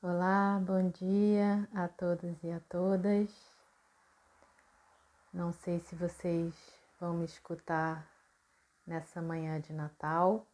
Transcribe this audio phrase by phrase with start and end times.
[0.00, 3.28] Olá, bom dia a todos e a todas.
[5.34, 6.54] Não sei se vocês
[7.00, 8.08] vão me escutar
[8.86, 10.46] nessa manhã de Natal,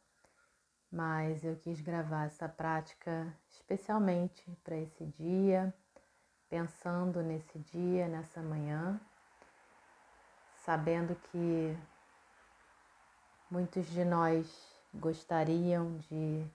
[0.90, 5.74] mas eu quis gravar essa prática especialmente para esse dia,
[6.48, 8.98] pensando nesse dia, nessa manhã,
[10.64, 11.76] sabendo que
[13.50, 16.50] muitos de nós gostariam de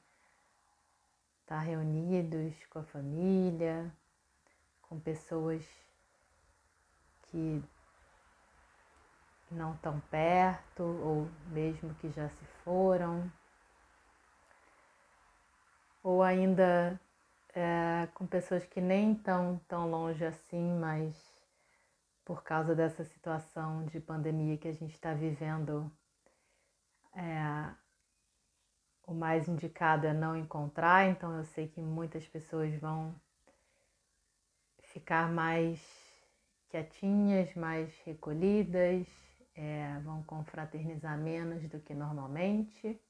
[1.49, 3.91] estar reunidos com a família,
[4.83, 5.67] com pessoas
[7.23, 7.63] que
[9.49, 13.31] não estão perto ou mesmo que já se foram,
[16.03, 17.01] ou ainda
[17.55, 21.15] é, com pessoas que nem estão tão longe assim, mas
[22.23, 25.91] por causa dessa situação de pandemia que a gente está vivendo,
[27.15, 27.73] é,
[29.09, 33.15] o mais indicado é não encontrar, então eu sei que muitas pessoas vão
[34.83, 35.81] ficar mais
[36.69, 39.07] quietinhas, mais recolhidas,
[39.55, 43.01] é, vão confraternizar menos do que normalmente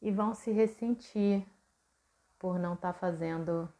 [0.00, 1.46] e vão se ressentir
[2.38, 3.70] por não estar tá fazendo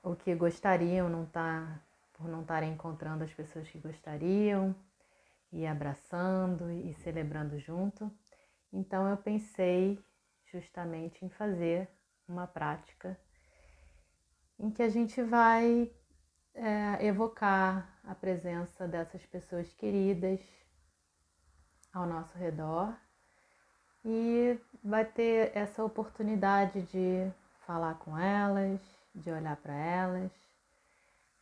[0.00, 4.72] o que gostariam, não tá, por não estarem encontrando as pessoas que gostariam
[5.52, 8.08] e abraçando e celebrando junto.
[8.72, 9.98] Então eu pensei
[10.52, 11.88] justamente em fazer
[12.28, 13.18] uma prática
[14.58, 15.90] em que a gente vai
[16.54, 20.40] é, evocar a presença dessas pessoas queridas
[21.92, 22.96] ao nosso redor
[24.04, 27.30] e vai ter essa oportunidade de
[27.66, 28.80] falar com elas,
[29.14, 30.30] de olhar para elas,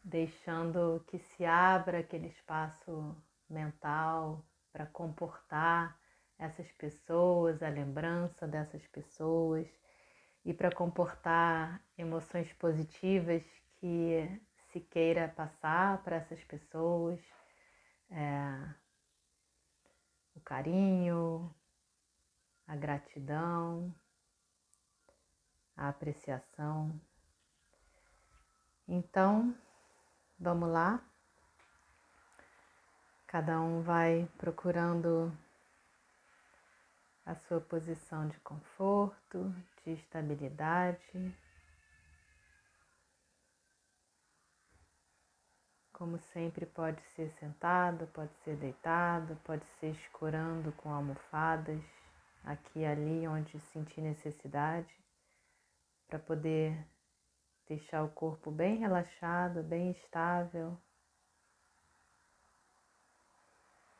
[0.02, 3.14] deixando que se abra aquele espaço
[3.48, 5.98] mental para comportar
[6.38, 9.66] essas pessoas, a lembrança dessas pessoas
[10.44, 13.42] e para comportar emoções positivas
[13.76, 14.40] que
[14.70, 17.20] se queira passar para essas pessoas,
[18.10, 18.74] é,
[20.34, 21.54] o carinho,
[22.66, 23.94] a gratidão,
[25.76, 27.00] a apreciação.
[28.86, 29.54] Então,
[30.38, 31.02] vamos lá.
[33.26, 35.36] Cada um vai procurando
[37.26, 41.34] a sua posição de conforto, de estabilidade.
[45.92, 51.82] Como sempre, pode ser sentado, pode ser deitado, pode ser escorando com almofadas,
[52.44, 54.92] aqui e ali onde sentir necessidade,
[56.08, 56.76] para poder
[57.66, 60.76] deixar o corpo bem relaxado, bem estável,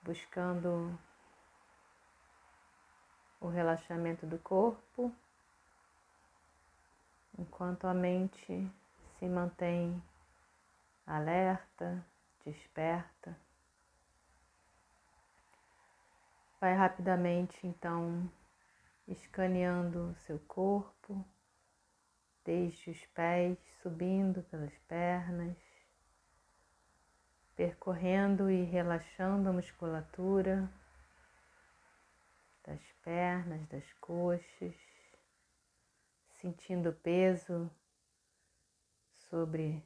[0.03, 0.99] buscando
[3.45, 5.13] o relaxamento do corpo,
[7.39, 8.67] enquanto a mente
[9.19, 10.03] se mantém
[11.07, 12.03] alerta,
[12.43, 13.37] desperta.
[16.59, 18.31] Vai rapidamente então
[19.07, 21.23] escaneando seu corpo,
[22.47, 25.59] desde os pés, subindo pelas pernas,
[27.55, 30.67] percorrendo e relaxando a musculatura
[32.65, 34.75] das pernas, das coxas,
[36.41, 37.71] sentindo o peso
[39.31, 39.83] sobre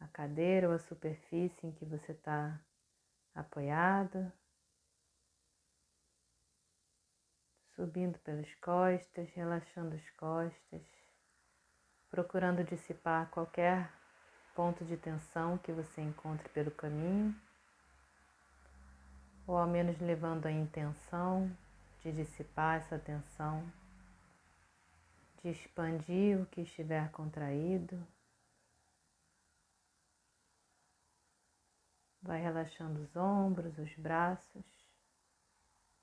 [0.00, 2.60] a cadeira ou a superfície em que você está
[3.34, 4.30] apoiado,
[7.74, 10.82] subindo pelas costas, relaxando as costas,
[12.10, 13.92] procurando dissipar qualquer
[14.54, 17.34] ponto de tensão que você encontre pelo caminho,
[19.46, 21.54] ou ao menos levando a intenção
[22.06, 23.60] de dissipar essa tensão,
[25.42, 28.06] de expandir o que estiver contraído.
[32.22, 34.64] Vai relaxando os ombros, os braços,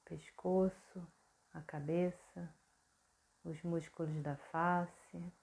[0.03, 1.07] pescoço,
[1.53, 2.53] a cabeça,
[3.45, 5.33] os músculos da face.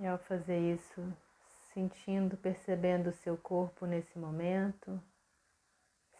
[0.00, 1.16] E ao fazer isso,
[1.78, 5.00] sentindo, percebendo o seu corpo nesse momento,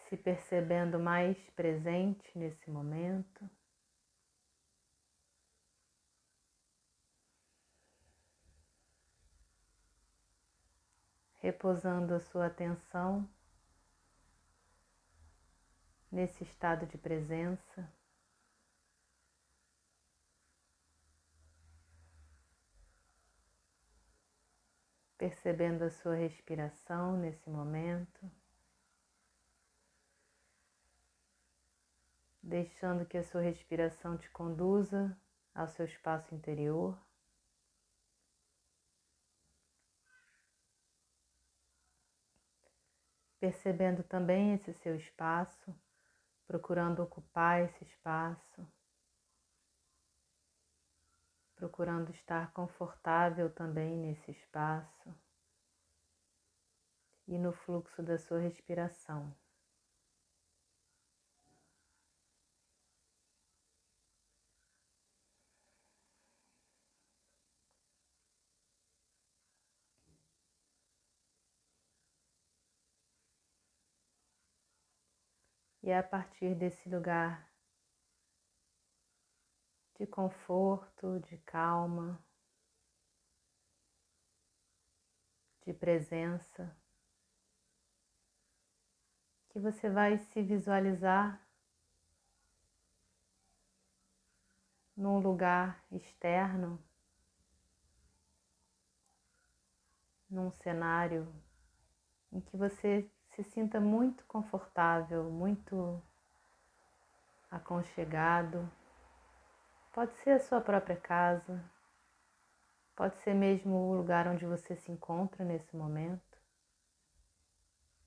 [0.08, 3.50] se percebendo mais presente nesse momento.
[11.40, 13.28] Repousando a sua atenção
[16.12, 17.97] nesse estado de presença.
[25.28, 28.32] Percebendo a sua respiração nesse momento,
[32.42, 35.14] deixando que a sua respiração te conduza
[35.54, 36.98] ao seu espaço interior.
[43.38, 45.78] Percebendo também esse seu espaço,
[46.46, 48.66] procurando ocupar esse espaço,
[51.58, 55.12] procurando estar confortável também nesse espaço
[57.26, 59.34] e no fluxo da sua respiração.
[75.82, 77.47] E a partir desse lugar
[79.98, 82.22] de conforto, de calma,
[85.66, 86.74] de presença,
[89.50, 91.44] que você vai se visualizar
[94.96, 96.82] num lugar externo,
[100.30, 101.26] num cenário
[102.32, 106.02] em que você se sinta muito confortável, muito
[107.50, 108.70] aconchegado.
[109.98, 111.60] Pode ser a sua própria casa,
[112.94, 116.38] pode ser mesmo o lugar onde você se encontra nesse momento,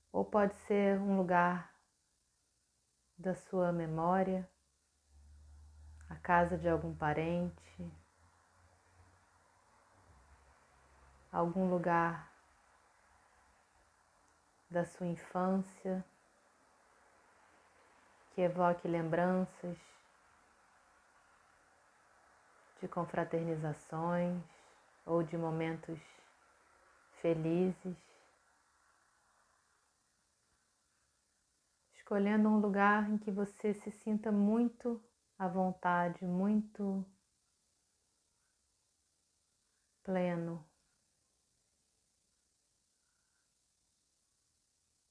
[0.10, 1.76] ou pode ser um lugar
[3.18, 4.50] da sua memória,
[6.10, 7.92] a casa de algum parente,
[11.30, 12.32] algum lugar
[14.70, 16.06] da sua infância,
[18.34, 19.78] que evoque lembranças
[22.82, 24.44] de confraternizações
[25.06, 26.00] ou de momentos
[27.22, 27.96] felizes.
[31.94, 35.02] Escolhendo um lugar em que você se sinta muito
[35.40, 37.06] à vontade, muito
[40.04, 40.66] pleno.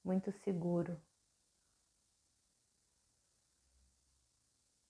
[0.03, 0.99] muito seguro.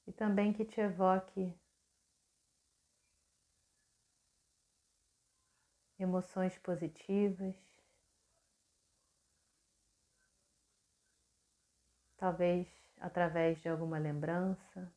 [0.07, 1.53] E também que te evoque
[6.03, 7.55] emoções positivas,
[12.17, 12.67] talvez
[12.99, 14.93] através de alguma lembrança.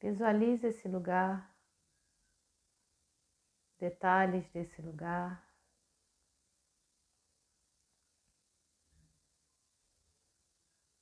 [0.00, 1.54] Visualize esse lugar
[3.78, 5.46] detalhes desse lugar.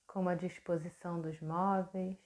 [0.07, 2.19] Como a disposição dos móveis,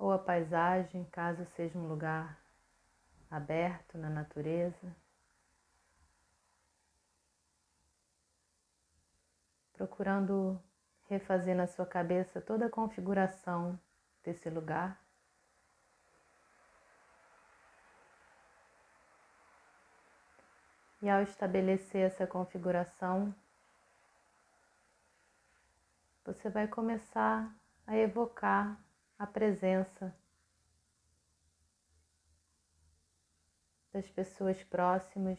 [0.00, 2.40] ou a paisagem, caso seja um lugar
[3.30, 4.96] aberto na natureza.
[9.74, 10.58] Procurando
[11.06, 13.78] refazer na sua cabeça toda a configuração
[14.24, 14.98] desse lugar.
[21.02, 23.34] E ao estabelecer essa configuração,
[26.24, 27.54] você vai começar
[27.86, 28.78] a evocar
[29.20, 30.16] a presença
[33.92, 35.38] das pessoas próximas.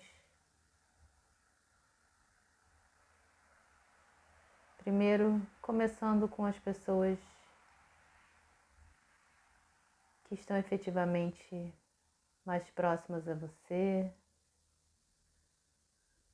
[4.78, 7.18] Primeiro, começando com as pessoas
[10.26, 11.74] que estão efetivamente
[12.46, 14.14] mais próximas a você,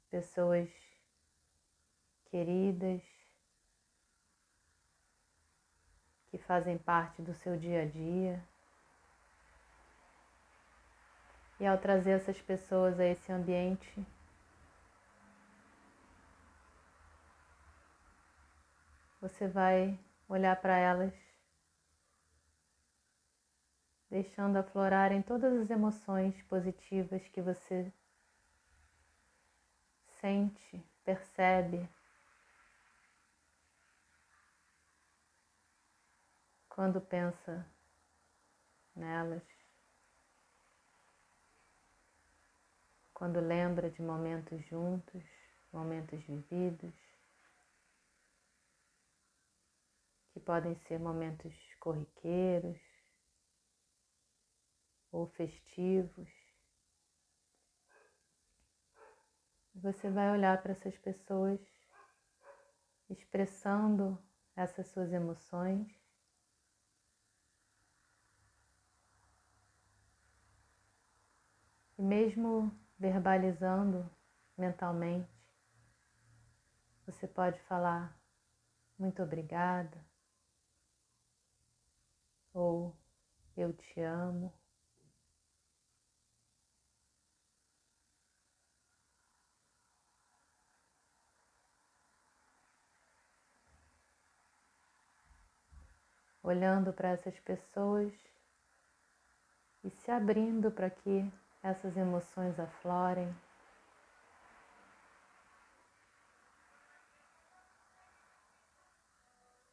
[0.09, 0.69] pessoas
[2.25, 3.01] queridas
[6.27, 8.41] que fazem parte do seu dia a dia.
[11.59, 14.05] E ao trazer essas pessoas a esse ambiente,
[19.19, 19.99] você vai
[20.29, 21.13] olhar para elas,
[24.09, 27.91] deixando aflorarem todas as emoções positivas que você
[30.21, 31.89] sente, percebe.
[36.77, 37.65] Quando pensa
[38.95, 39.41] nelas,
[43.15, 45.23] quando lembra de momentos juntos,
[45.73, 46.93] momentos vividos,
[50.31, 52.79] que podem ser momentos corriqueiros
[55.11, 56.29] ou festivos.
[59.73, 61.59] Você vai olhar para essas pessoas
[63.09, 64.23] expressando
[64.55, 66.06] essas suas emoções.
[71.97, 74.07] E mesmo verbalizando
[74.55, 75.27] mentalmente,
[77.05, 78.15] você pode falar
[78.99, 80.05] muito obrigada
[82.53, 82.95] ou
[83.55, 84.53] eu te amo.
[96.43, 98.13] Olhando para essas pessoas
[99.83, 101.31] e se abrindo para que
[101.67, 103.35] essas emoções aflorem.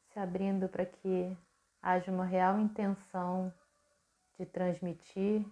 [0.09, 1.37] Se abrindo para que
[1.81, 3.53] haja uma real intenção
[4.37, 5.47] de transmitir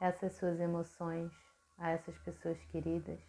[0.00, 1.32] essas suas emoções
[1.78, 3.20] a essas pessoas queridas.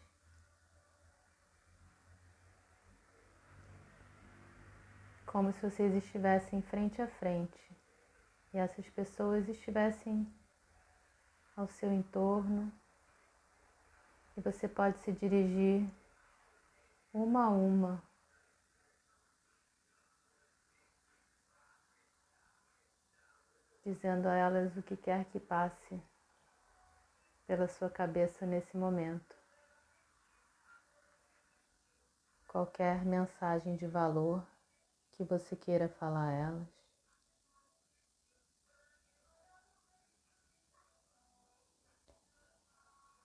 [5.26, 7.78] Como se vocês estivessem frente a frente
[8.54, 10.32] e essas pessoas estivessem
[11.56, 12.72] ao seu entorno
[14.36, 15.88] e você pode se dirigir
[17.14, 18.04] uma a uma
[23.84, 26.02] dizendo a elas o que quer que passe
[27.46, 29.36] pela sua cabeça nesse momento.
[32.48, 34.46] Qualquer mensagem de valor
[35.12, 36.83] que você queira falar a elas.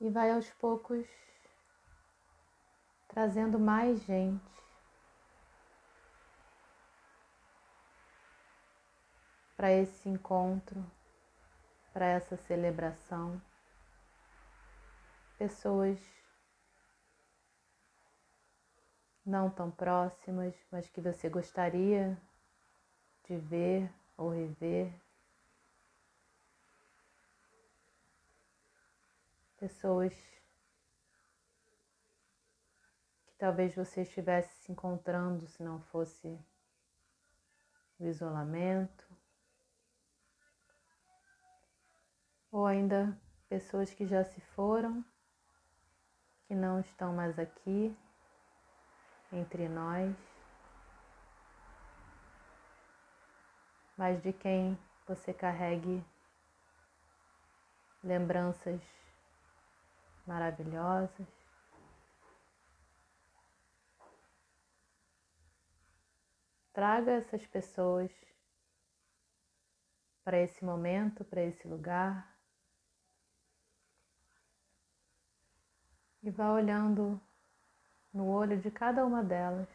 [0.00, 1.06] E vai aos poucos
[3.08, 4.58] trazendo mais gente
[9.56, 10.84] para esse encontro,
[11.92, 13.42] para essa celebração.
[15.36, 15.98] Pessoas
[19.26, 22.16] não tão próximas, mas que você gostaria
[23.24, 24.92] de ver ou rever.
[29.58, 30.14] Pessoas
[33.26, 36.38] que talvez você estivesse se encontrando se não fosse
[37.98, 39.08] o isolamento.
[42.50, 43.16] ou ainda
[43.48, 45.04] pessoas que já se foram,
[46.46, 47.94] que não estão mais aqui
[49.32, 50.16] entre nós,
[53.96, 56.02] mas de quem você carregue
[58.02, 58.80] lembranças
[60.28, 61.26] maravilhosas.
[66.72, 68.12] Traga essas pessoas
[70.22, 72.38] para esse momento, para esse lugar.
[76.22, 77.20] e vá olhando
[78.12, 79.68] no olho de cada uma delas,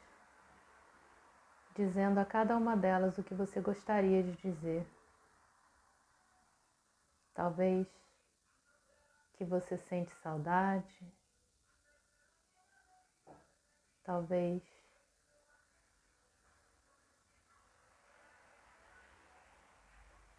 [1.76, 4.86] dizendo a cada uma delas o que você gostaria de dizer.
[7.34, 7.88] Talvez
[9.34, 11.02] que você sente saudade,
[14.04, 14.62] talvez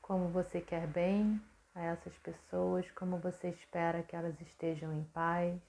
[0.00, 1.40] como você quer bem
[1.74, 5.60] a essas pessoas, como você espera que elas estejam em paz.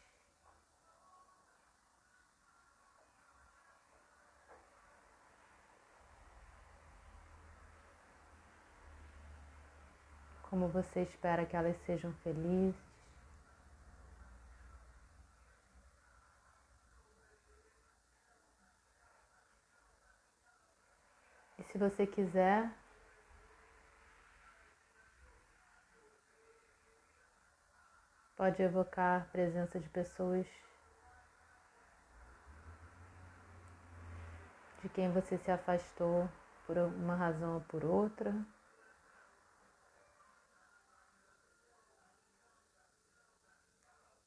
[10.55, 12.95] como você espera que elas sejam felizes.
[21.75, 22.72] Se você quiser,
[28.38, 30.48] pode evocar a presença de pessoas
[34.82, 36.29] de quem você se afastou
[36.65, 38.34] por uma razão ou por outra.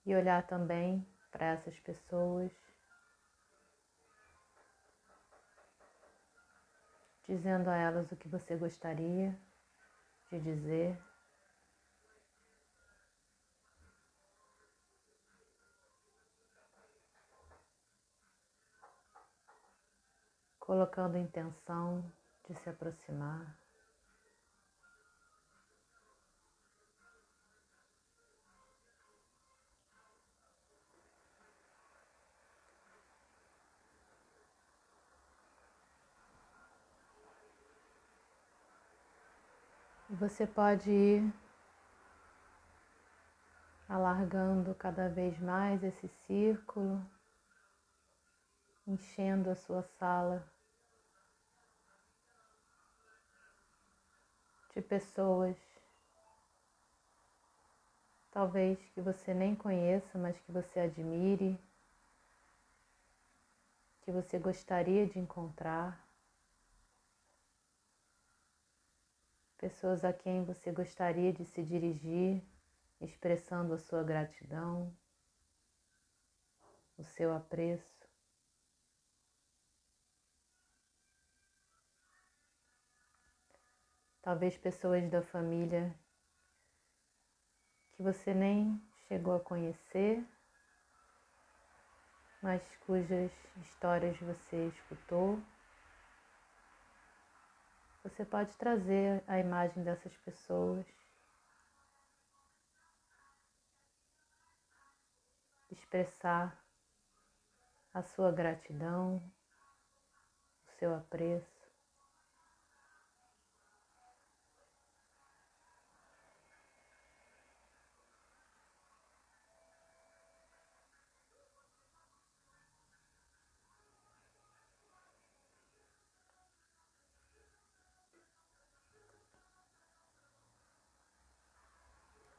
[0.04, 2.50] e olhar também para essas pessoas,
[7.28, 9.38] dizendo a elas o que você gostaria
[10.32, 10.98] de dizer.
[20.58, 22.10] Colocando intenção
[22.48, 23.58] de se aproximar.
[40.18, 41.32] Você pode ir
[43.88, 47.00] alargando cada vez mais esse círculo,
[48.84, 50.44] enchendo a sua sala
[54.74, 55.56] de pessoas,
[58.32, 61.56] talvez que você nem conheça, mas que você admire
[64.02, 66.07] que você gostaria de encontrar,
[69.58, 72.42] pessoas a quem você gostaria de se dirigir,
[73.00, 74.96] expressando a sua gratidão,
[76.96, 77.98] o seu apreço.
[84.22, 85.94] Talvez pessoas da família
[87.92, 90.24] que você nem chegou a conhecer,
[92.40, 95.40] mas cujas histórias você escutou.
[98.08, 100.86] Você pode trazer a imagem dessas pessoas,
[105.70, 106.58] expressar
[107.92, 109.22] a sua gratidão,
[110.66, 111.57] o seu apreço.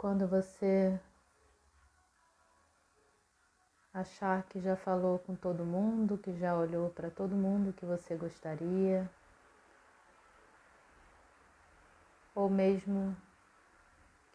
[0.09, 0.99] Quando você
[3.93, 8.15] achar que já falou com todo mundo, que já olhou para todo mundo que você
[8.15, 9.07] gostaria,
[12.33, 13.15] ou mesmo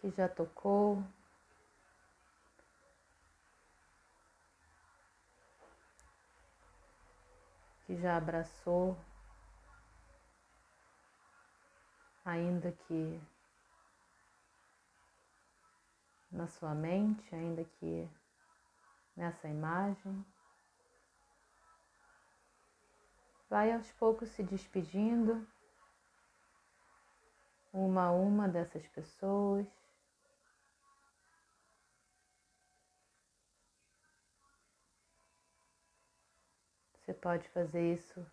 [0.01, 1.03] que já tocou,
[7.85, 8.97] que já abraçou,
[12.25, 13.21] ainda que
[16.35, 18.11] na sua mente, ainda que
[19.17, 20.27] nessa imagem.
[23.49, 25.47] Vai aos poucos se despedindo,
[27.73, 29.67] uma a uma dessas pessoas.
[36.99, 38.27] Você pode fazer isso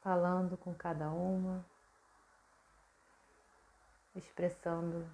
[0.00, 1.64] falando com cada uma
[4.16, 5.06] expressando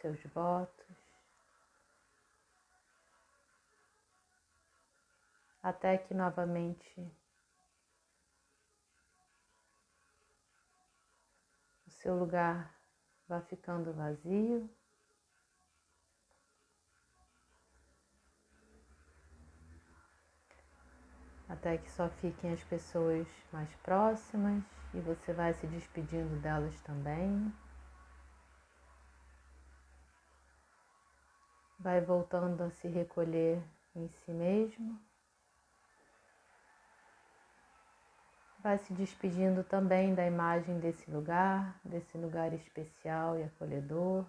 [0.00, 0.96] seus votos,
[5.62, 7.00] até que novamente
[11.86, 12.74] o seu lugar
[13.28, 14.68] vá ficando vazio.
[21.48, 27.52] Até que só fiquem as pessoas mais próximas e você vai se despedindo delas também.
[31.88, 33.62] Vai voltando a se recolher
[33.96, 35.00] em si mesmo.
[38.58, 44.26] Vai se despedindo também da imagem desse lugar, desse lugar especial e acolhedor,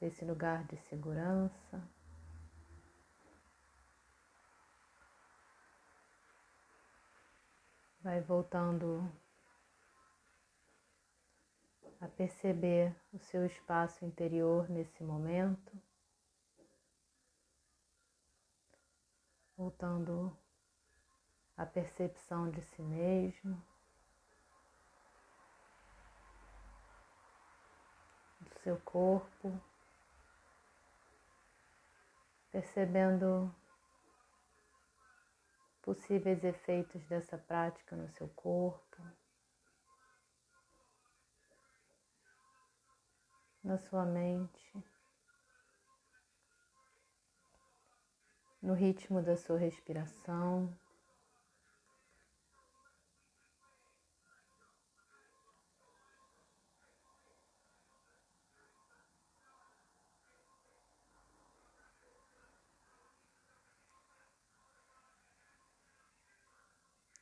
[0.00, 1.82] desse lugar de segurança.
[8.00, 9.10] Vai voltando
[12.00, 15.72] a perceber o seu espaço interior nesse momento,
[19.56, 20.36] voltando
[21.56, 23.62] à percepção de si mesmo,
[28.40, 29.58] do seu corpo,
[32.50, 33.54] percebendo
[35.80, 39.02] possíveis efeitos dessa prática no seu corpo.
[43.66, 44.72] Na sua mente,
[48.62, 50.72] no ritmo da sua respiração.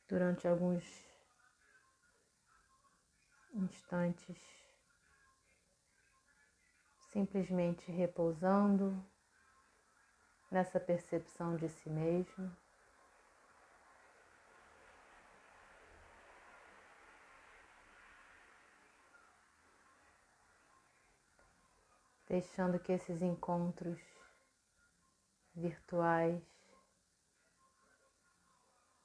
[0.07, 0.83] Durante alguns
[3.51, 4.64] instantes
[7.15, 9.01] simplesmente repousando
[10.51, 12.53] nessa percepção de si mesmo.
[22.27, 24.01] Deixando que esses encontros
[25.55, 26.43] virtuais,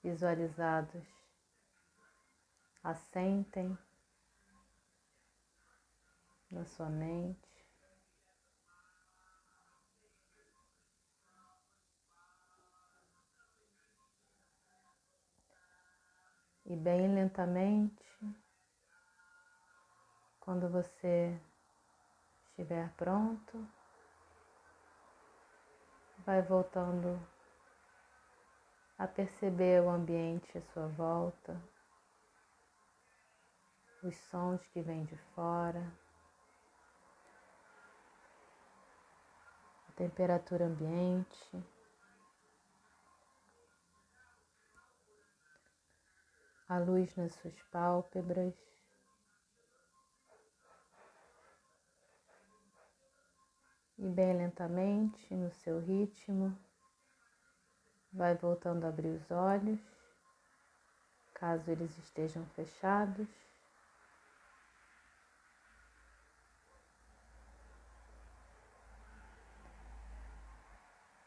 [0.02, 1.06] visualizados,
[2.82, 3.78] assentem
[6.50, 7.49] na sua mente.
[16.70, 18.06] E bem lentamente,
[20.38, 21.36] quando você
[22.46, 23.66] estiver pronto,
[26.18, 27.20] vai voltando
[28.96, 31.60] a perceber o ambiente à sua volta,
[34.04, 35.92] os sons que vêm de fora,
[39.88, 41.79] a temperatura ambiente.
[46.70, 48.54] A luz nas suas pálpebras.
[53.98, 56.58] E bem lentamente, no seu ritmo,
[58.12, 59.80] Vai voltando a abrir os olhos,
[61.32, 63.28] caso eles estejam fechados.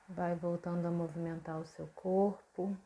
[0.10, 2.78] Vai voltando a movimentar o seu corpo,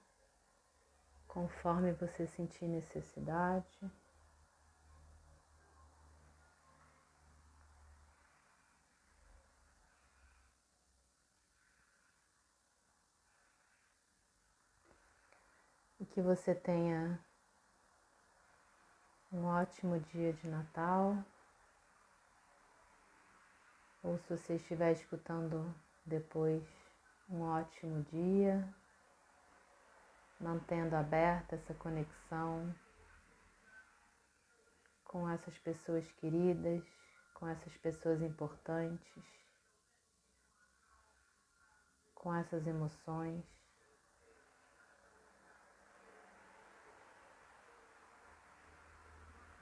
[1.37, 3.79] conforme você sentir necessidade.
[16.09, 17.19] que você tenha
[19.31, 21.23] um ótimo dia de Natal.
[24.01, 26.63] Ou se você estiver escutando depois,
[27.29, 28.67] um ótimo dia,
[30.39, 32.73] mantendo aberta essa conexão
[35.03, 36.83] com essas pessoas queridas,
[37.33, 39.23] com essas pessoas importantes,
[42.13, 43.43] com essas emoções.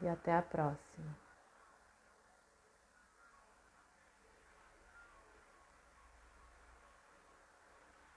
[0.01, 1.24] e até a próxima.